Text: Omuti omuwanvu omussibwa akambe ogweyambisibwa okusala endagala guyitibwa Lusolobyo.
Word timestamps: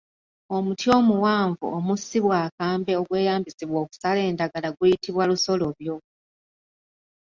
Omuti 0.55 0.87
omuwanvu 0.97 1.63
omussibwa 1.77 2.35
akambe 2.45 2.91
ogweyambisibwa 3.01 3.77
okusala 3.83 4.19
endagala 4.29 4.69
guyitibwa 4.77 5.23
Lusolobyo. 5.29 5.95